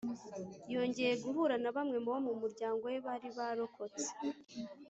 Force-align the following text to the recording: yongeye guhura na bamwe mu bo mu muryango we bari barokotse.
yongeye 0.73 1.13
guhura 1.23 1.55
na 1.63 1.71
bamwe 1.75 1.97
mu 2.05 2.11
bo 2.13 2.19
mu 2.25 2.33
muryango 2.41 2.81
we 2.89 2.95
bari 3.05 3.29
barokotse. 3.37 4.07